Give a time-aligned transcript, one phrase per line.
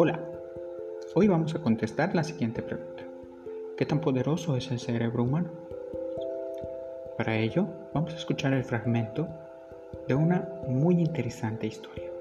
[0.00, 0.20] Hola,
[1.16, 3.02] hoy vamos a contestar la siguiente pregunta.
[3.76, 5.50] ¿Qué tan poderoso es el cerebro humano?
[7.16, 9.26] Para ello, vamos a escuchar el fragmento
[10.06, 12.12] de una muy interesante historia.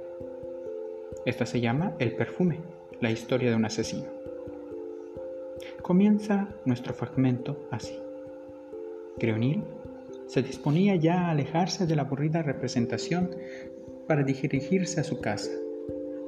[1.23, 2.61] Esta se llama El perfume,
[2.99, 4.09] la historia de un asesino.
[5.83, 7.99] Comienza nuestro fragmento así.
[9.19, 9.63] Creonil
[10.25, 13.29] se disponía ya a alejarse de la aburrida representación
[14.07, 15.51] para dirigirse a su casa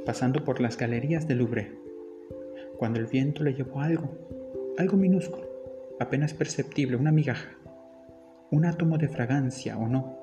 [0.05, 1.71] pasando por las galerías del Louvre,
[2.77, 4.09] cuando el viento le llevó algo,
[4.77, 5.47] algo minúsculo,
[5.99, 7.57] apenas perceptible, una migaja,
[8.51, 10.17] un átomo de fragancia o no,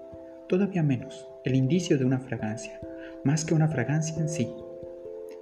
[0.48, 2.80] todavía menos, el indicio de una fragancia,
[3.24, 4.48] más que una fragancia en sí,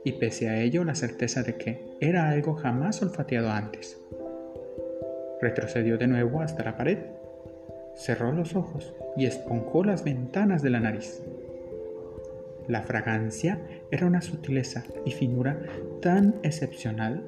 [0.05, 4.01] y pese a ello la certeza de que era algo jamás olfateado antes.
[5.41, 6.99] Retrocedió de nuevo hasta la pared,
[7.95, 11.23] cerró los ojos y esponjó las ventanas de la nariz.
[12.69, 13.61] La fragancia
[13.95, 15.57] era una sutileza y finura
[16.03, 17.25] tan excepcional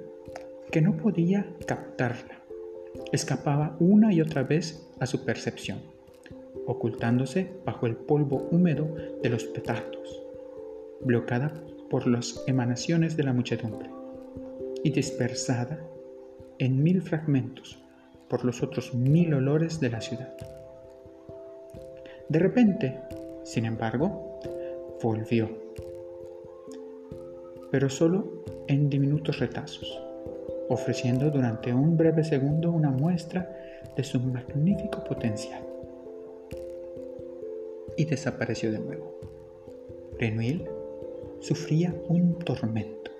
[0.72, 2.42] que no podía captarla.
[3.12, 5.78] Escapaba una y otra vez a su percepción,
[6.66, 10.24] ocultándose bajo el polvo húmedo de los petardos,
[11.02, 11.54] bloqueada
[11.88, 13.88] por las emanaciones de la muchedumbre
[14.82, 15.78] y dispersada
[16.58, 17.80] en mil fragmentos
[18.28, 20.36] por los otros mil olores de la ciudad.
[22.28, 22.98] De repente,
[23.44, 24.40] sin embargo,
[25.00, 25.65] volvió,
[27.76, 30.02] pero solo en diminutos retazos,
[30.70, 33.54] ofreciendo durante un breve segundo una muestra
[33.94, 35.62] de su magnífico potencial.
[37.98, 39.20] Y desapareció de nuevo.
[40.18, 40.66] Renouil
[41.40, 43.10] sufría un tormento.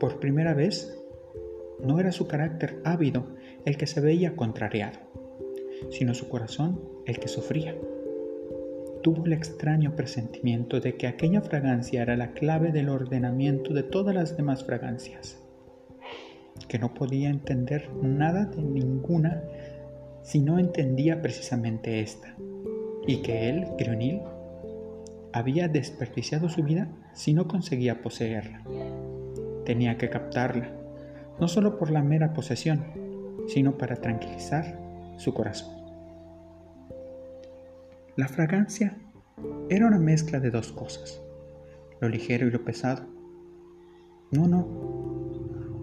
[0.00, 1.00] Por primera vez,
[1.84, 3.26] no era su carácter ávido
[3.64, 4.98] el que se veía contrariado,
[5.90, 7.76] sino su corazón el que sufría
[9.02, 14.14] tuvo el extraño presentimiento de que aquella fragancia era la clave del ordenamiento de todas
[14.14, 15.42] las demás fragancias,
[16.68, 19.42] que no podía entender nada de ninguna
[20.22, 22.36] si no entendía precisamente esta,
[23.06, 24.20] y que él, Grunil,
[25.32, 28.62] había desperdiciado su vida si no conseguía poseerla.
[29.64, 30.70] Tenía que captarla,
[31.40, 32.84] no solo por la mera posesión,
[33.48, 34.78] sino para tranquilizar
[35.16, 35.81] su corazón.
[38.14, 38.94] La fragancia
[39.70, 41.22] era una mezcla de dos cosas,
[41.98, 43.06] lo ligero y lo pesado.
[44.30, 44.66] No, no,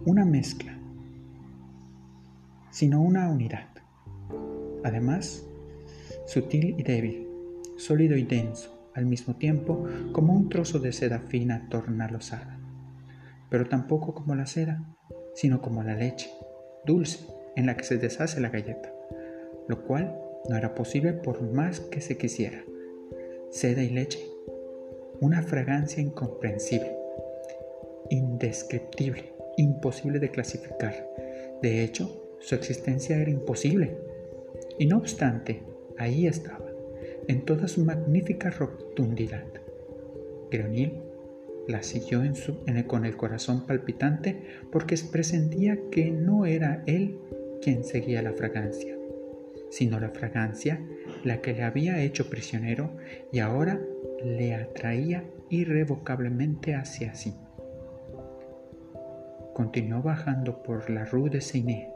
[0.05, 0.77] una mezcla,
[2.69, 3.69] sino una unidad.
[4.83, 5.43] Además,
[6.27, 7.27] sutil y débil,
[7.77, 12.59] sólido y denso, al mismo tiempo como un trozo de seda fina tornalosada,
[13.49, 14.83] pero tampoco como la seda,
[15.33, 16.29] sino como la leche,
[16.85, 17.25] dulce,
[17.55, 18.93] en la que se deshace la galleta,
[19.67, 22.63] lo cual no era posible por más que se quisiera.
[23.49, 24.19] Seda y leche.
[25.19, 26.95] Una fragancia incomprensible,
[28.09, 31.09] indescriptible, imposible de clasificar.
[31.61, 33.97] De hecho, su existencia era imposible.
[34.77, 35.61] Y no obstante,
[35.97, 36.71] ahí estaba,
[37.27, 39.43] en toda su magnífica rotundidad.
[40.49, 41.03] Greonil
[41.67, 42.23] la siguió
[42.87, 47.19] con el corazón palpitante porque presentía que no era él
[47.61, 48.97] quien seguía la fragancia,
[49.69, 50.81] sino la fragancia
[51.23, 52.97] la que le había hecho prisionero
[53.31, 53.79] y ahora
[54.23, 57.35] le atraía irrevocablemente hacia sí.
[59.53, 61.91] Continuó bajando por la rue de Seiné.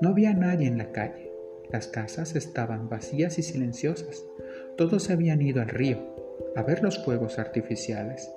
[0.00, 1.32] No había nadie en la calle.
[1.70, 4.24] Las casas estaban vacías y silenciosas.
[4.76, 6.12] Todos habían ido al río
[6.54, 8.30] a ver los fuegos artificiales.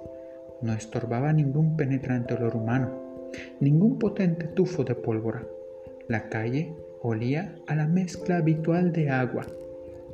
[0.62, 5.46] No estorbaba ningún penetrante olor humano, ningún potente tufo de pólvora.
[6.08, 6.74] La calle
[7.06, 9.46] olía a la mezcla habitual de agua,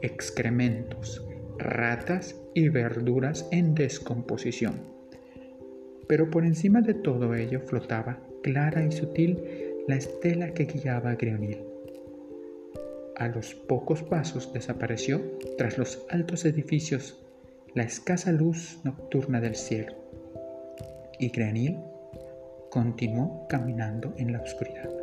[0.01, 1.25] excrementos,
[1.57, 4.75] ratas y verduras en descomposición.
[6.07, 9.39] Pero por encima de todo ello flotaba, clara y sutil,
[9.87, 11.63] la estela que guiaba a Grionil.
[13.15, 15.21] A los pocos pasos desapareció
[15.57, 17.17] tras los altos edificios
[17.73, 19.93] la escasa luz nocturna del cielo,
[21.19, 21.77] y Grionil
[22.69, 25.00] continuó caminando en la oscuridad.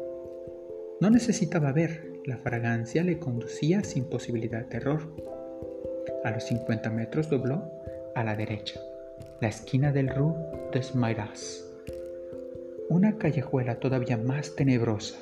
[1.00, 5.02] No necesitaba ver, la fragancia le conducía sin posibilidad de error.
[6.24, 7.70] A los 50 metros dobló
[8.16, 8.80] a la derecha,
[9.40, 10.34] la esquina del Rue
[10.72, 11.64] des Mairas,
[12.88, 15.18] una callejuela todavía más tenebrosa,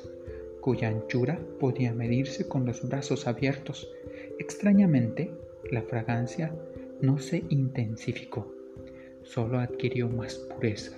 [0.61, 3.87] cuya anchura podía medirse con los brazos abiertos.
[4.39, 5.31] Extrañamente,
[5.69, 6.55] la fragancia
[7.01, 8.51] no se intensificó,
[9.21, 10.97] solo adquirió más pureza,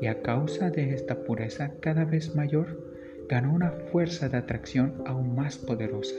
[0.00, 2.89] y a causa de esta pureza cada vez mayor,
[3.30, 6.16] ganó una fuerza de atracción aún más poderosa.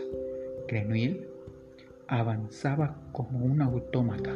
[0.66, 1.28] Grenouille
[2.08, 4.32] avanzaba como un autómata.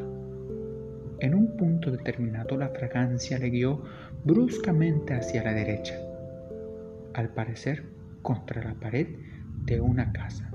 [1.20, 3.82] En un punto determinado la fragancia le guió
[4.26, 5.98] bruscamente hacia la derecha,
[7.14, 7.86] al parecer
[8.22, 9.08] contra la pared
[9.64, 10.52] de una casa.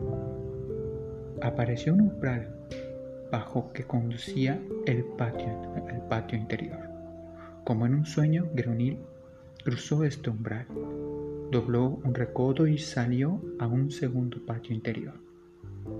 [1.41, 2.55] Apareció un umbral
[3.33, 6.91] bajo que conducía el patio, el patio interior.
[7.65, 8.99] Como en un sueño, Grenil
[9.65, 10.67] cruzó este umbral,
[11.51, 15.15] dobló un recodo y salió a un segundo patio interior,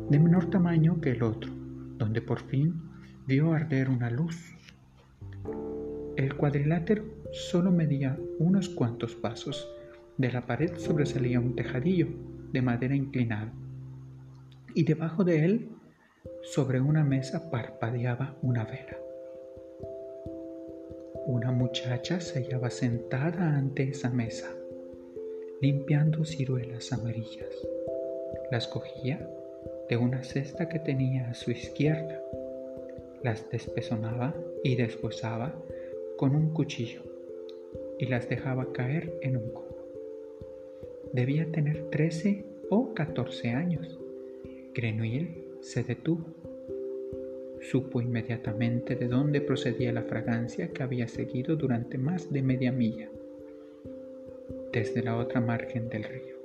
[0.09, 1.51] de menor tamaño que el otro,
[1.99, 2.81] donde por fin
[3.27, 4.55] vio arder una luz.
[6.17, 9.69] El cuadrilátero solo medía unos cuantos pasos.
[10.19, 12.09] De la pared sobresalía un tejadillo
[12.53, 13.51] de madera inclinado,
[14.75, 15.69] y debajo de él,
[16.43, 18.99] sobre una mesa, parpadeaba una vela.
[21.27, 24.49] Una muchacha se hallaba sentada ante esa mesa,
[25.61, 27.55] limpiando ciruelas amarillas.
[28.51, 29.29] Las cogía
[29.89, 32.23] de una cesta que tenía a su izquierda
[33.23, 34.35] las despezonaba
[34.65, 35.55] y deshuesaba
[36.17, 37.03] con un cuchillo
[37.99, 39.77] y las dejaba caer en un cubo.
[41.13, 43.99] Debía tener 13 o 14 años.
[44.75, 46.25] Grenouille se detuvo.
[47.61, 53.11] Supo inmediatamente de dónde procedía la fragancia que había seguido durante más de media milla,
[54.73, 56.37] desde la otra margen del río.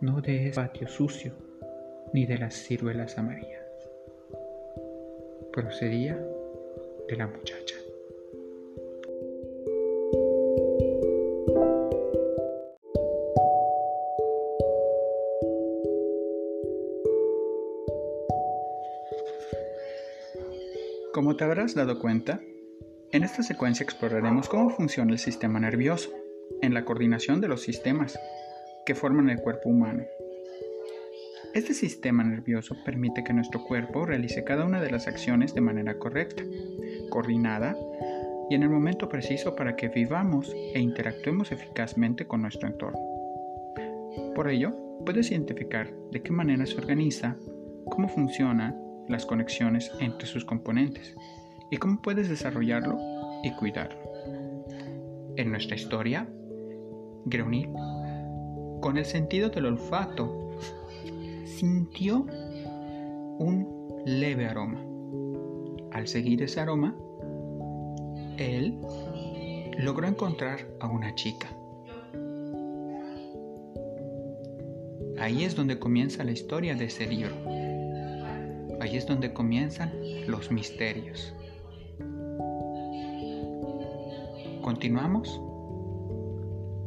[0.00, 1.32] No de ese patio sucio,
[2.12, 3.62] ni de las ciruelas amarillas
[5.52, 6.18] procedía
[7.08, 7.76] de la muchacha.
[21.12, 22.40] Como te habrás dado cuenta,
[23.12, 26.10] en esta secuencia exploraremos cómo funciona el sistema nervioso
[26.60, 28.18] en la coordinación de los sistemas
[28.84, 30.04] que forman el cuerpo humano
[31.54, 35.98] este sistema nervioso permite que nuestro cuerpo realice cada una de las acciones de manera
[35.98, 36.42] correcta,
[37.10, 37.76] coordinada
[38.48, 42.98] y en el momento preciso para que vivamos e interactuemos eficazmente con nuestro entorno.
[44.34, 44.74] Por ello,
[45.04, 47.36] puedes identificar de qué manera se organiza,
[47.90, 48.74] cómo funcionan
[49.08, 51.14] las conexiones entre sus componentes
[51.72, 52.98] y cómo puedes desarrollarlo
[53.42, 53.98] y cuidarlo.
[55.36, 56.28] En nuestra historia,
[57.24, 57.70] Greunil,
[58.82, 60.50] con el sentido del olfato
[61.46, 62.26] sintió
[63.38, 64.84] un leve aroma.
[65.92, 66.94] Al seguir ese aroma,
[68.36, 68.78] él
[69.78, 71.48] logró encontrar a una chica.
[75.18, 77.34] Ahí es donde comienza la historia de ese libro.
[78.78, 79.90] Ahí es donde comienzan
[80.26, 81.34] los misterios.
[84.72, 85.38] Continuamos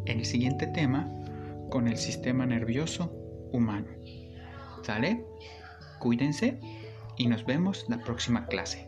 [0.06, 1.08] en el siguiente tema
[1.70, 3.14] con el sistema nervioso
[3.54, 3.86] humano.
[4.82, 5.24] ¿Sale?
[6.00, 6.60] Cuídense
[7.16, 8.88] y nos vemos la próxima clase.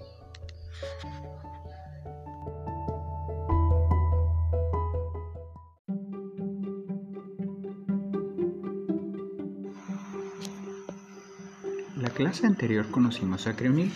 [11.98, 13.94] La clase anterior conocimos a Creonil,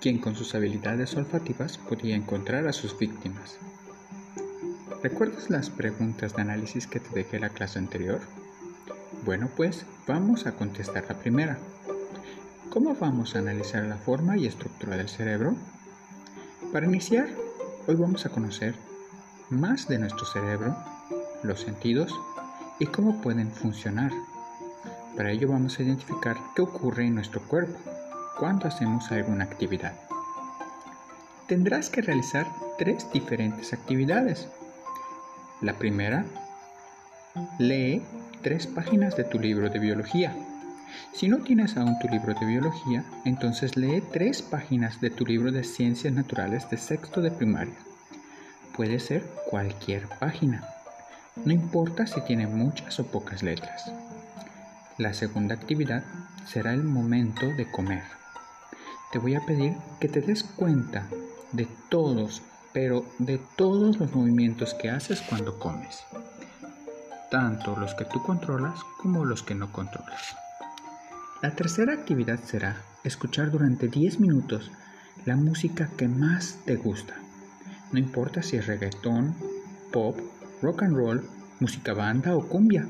[0.00, 3.58] quien con sus habilidades olfativas podía encontrar a sus víctimas.
[5.02, 8.20] ¿Recuerdas las preguntas de análisis que te dejé la clase anterior?
[9.24, 11.58] Bueno, pues vamos a contestar la primera.
[12.70, 15.54] ¿Cómo vamos a analizar la forma y estructura del cerebro?
[16.72, 17.28] Para iniciar,
[17.86, 18.74] hoy vamos a conocer
[19.50, 20.76] más de nuestro cerebro,
[21.42, 22.14] los sentidos
[22.78, 24.12] y cómo pueden funcionar.
[25.16, 27.89] Para ello vamos a identificar qué ocurre en nuestro cuerpo
[28.38, 29.94] cuando hacemos alguna actividad.
[31.46, 32.46] Tendrás que realizar
[32.78, 34.48] tres diferentes actividades.
[35.60, 36.24] La primera,
[37.58, 38.02] lee
[38.42, 40.34] tres páginas de tu libro de biología.
[41.12, 45.52] Si no tienes aún tu libro de biología, entonces lee tres páginas de tu libro
[45.52, 47.74] de ciencias naturales de sexto de primaria.
[48.76, 50.64] Puede ser cualquier página.
[51.44, 53.90] No importa si tiene muchas o pocas letras.
[54.98, 56.04] La segunda actividad
[56.46, 58.19] será el momento de comer.
[59.12, 61.06] Te voy a pedir que te des cuenta
[61.52, 66.04] de todos, pero de todos los movimientos que haces cuando comes
[67.30, 70.36] tanto los que tú controlas como los que no controlas.
[71.40, 74.70] La tercera actividad será escuchar durante 10 minutos
[75.24, 77.14] la música que más te gusta.
[77.92, 79.34] No importa si es reggaetón,
[79.92, 80.18] pop,
[80.60, 81.28] rock and roll,
[81.60, 82.86] música banda o cumbia.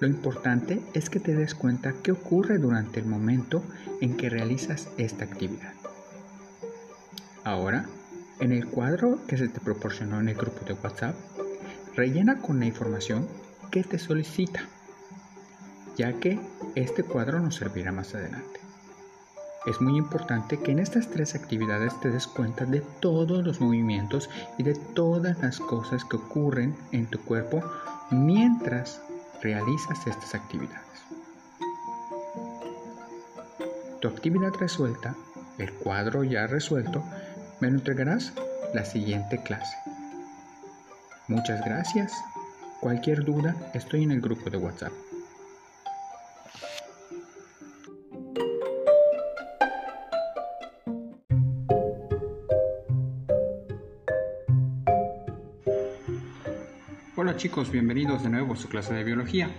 [0.00, 3.62] Lo importante es que te des cuenta qué ocurre durante el momento
[4.00, 5.72] en que realizas esta actividad.
[7.44, 7.86] Ahora,
[8.40, 11.14] en el cuadro que se te proporcionó en el grupo de WhatsApp,
[11.94, 13.26] Rellena con la información
[13.70, 14.60] que te solicita,
[15.96, 16.38] ya que
[16.74, 18.60] este cuadro nos servirá más adelante.
[19.64, 24.28] Es muy importante que en estas tres actividades te des cuenta de todos los movimientos
[24.58, 27.62] y de todas las cosas que ocurren en tu cuerpo
[28.10, 29.00] mientras
[29.42, 30.82] realizas estas actividades.
[34.00, 35.14] Tu actividad resuelta,
[35.58, 37.02] el cuadro ya resuelto,
[37.60, 38.32] me lo entregarás
[38.74, 39.76] la siguiente clase.
[41.28, 42.12] Muchas gracias.
[42.80, 44.92] Cualquier duda, estoy en el grupo de WhatsApp.
[57.26, 59.50] Hola chicos, bienvenidos de nuevo a su clase de biología.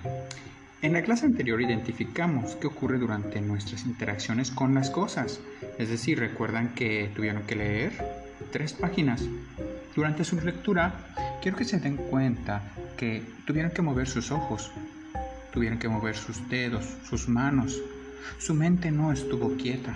[0.81, 5.41] En la clase anterior identificamos qué ocurre durante nuestras interacciones con las cosas,
[5.77, 7.91] es decir, recuerdan que tuvieron que leer
[8.53, 9.21] tres páginas.
[9.97, 12.61] Durante su lectura, quiero que se den cuenta
[12.95, 14.71] que tuvieron que mover sus ojos,
[15.51, 17.81] tuvieron que mover sus dedos, sus manos.
[18.37, 19.93] Su mente no estuvo quieta.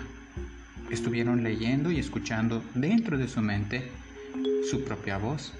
[0.90, 3.90] Estuvieron leyendo y escuchando dentro de su mente
[4.70, 5.54] su propia voz.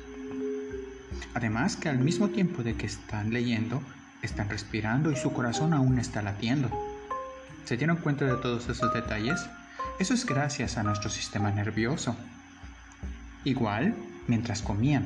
[1.35, 3.83] Además que al mismo tiempo de que están leyendo,
[4.23, 6.71] están respirando y su corazón aún está latiendo.
[7.65, 9.41] ¿Se dieron cuenta de todos esos detalles?
[9.99, 12.17] Eso es gracias a nuestro sistema nervioso.
[13.45, 13.95] Igual,
[14.27, 15.05] mientras comían,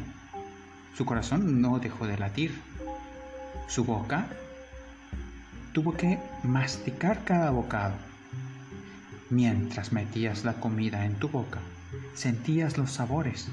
[0.96, 2.61] su corazón no dejó de latir.
[3.68, 4.26] Su boca
[5.73, 7.94] tuvo que masticar cada bocado.
[9.28, 11.58] Mientras metías la comida en tu boca,
[12.14, 13.49] sentías los sabores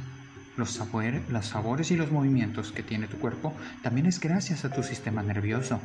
[0.57, 5.23] los, sabores y los movimientos que tiene tu cuerpo también es gracias a tu sistema
[5.23, 5.79] nervioso.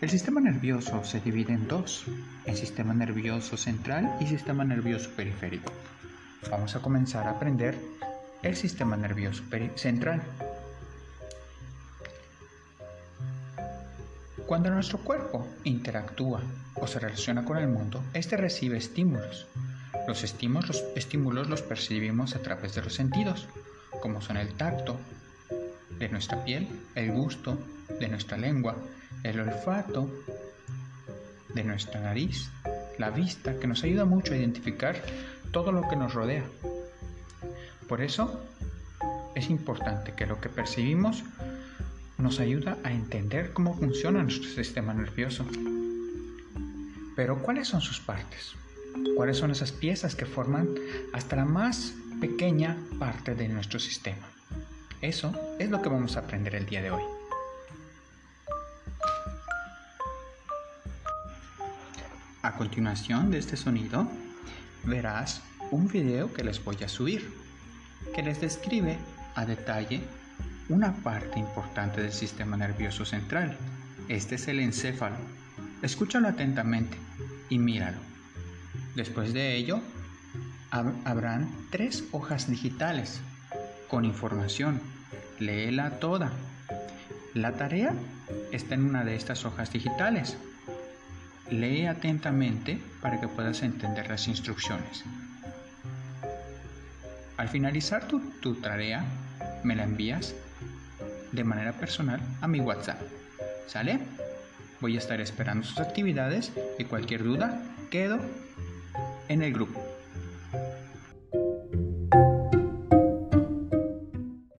[0.00, 2.04] El sistema nervioso se divide en dos,
[2.46, 5.72] el sistema nervioso central y sistema nervioso periférico.
[6.50, 7.76] Vamos a comenzar a aprender
[8.42, 9.42] el sistema nervioso
[9.74, 10.22] central.
[14.46, 16.40] Cuando nuestro cuerpo interactúa
[16.74, 19.46] o se relaciona con el mundo, este recibe estímulos.
[20.10, 23.46] Los estímulos, los percibimos a través de los sentidos,
[24.02, 24.98] como son el tacto
[26.00, 27.56] de nuestra piel, el gusto
[28.00, 28.74] de nuestra lengua,
[29.22, 30.10] el olfato
[31.54, 32.50] de nuestra nariz,
[32.98, 35.00] la vista, que nos ayuda mucho a identificar
[35.52, 36.42] todo lo que nos rodea.
[37.88, 38.44] Por eso
[39.36, 41.22] es importante que lo que percibimos
[42.18, 45.46] nos ayuda a entender cómo funciona nuestro sistema nervioso.
[47.14, 48.56] Pero ¿cuáles son sus partes?
[49.16, 50.68] Cuáles son esas piezas que forman
[51.12, 54.26] hasta la más pequeña parte de nuestro sistema.
[55.00, 57.02] Eso es lo que vamos a aprender el día de hoy.
[62.42, 64.08] A continuación de este sonido,
[64.84, 67.30] verás un video que les voy a subir,
[68.14, 68.98] que les describe
[69.34, 70.00] a detalle
[70.68, 73.56] una parte importante del sistema nervioso central.
[74.08, 75.16] Este es el encéfalo.
[75.82, 76.96] Escúchalo atentamente
[77.48, 78.09] y míralo.
[78.94, 79.80] Después de ello,
[80.70, 83.20] habrán tres hojas digitales
[83.88, 84.80] con información.
[85.38, 86.32] Léela toda.
[87.34, 87.94] La tarea
[88.52, 90.36] está en una de estas hojas digitales.
[91.50, 95.04] Lee atentamente para que puedas entender las instrucciones.
[97.36, 99.04] Al finalizar tu, tu, tarea,
[99.64, 100.34] me la envías
[101.32, 103.00] de manera personal a mi WhatsApp.
[103.66, 103.98] ¿Sale?
[104.80, 108.20] Voy a estar esperando sus actividades y cualquier duda quedo
[109.30, 109.89] en el grupo.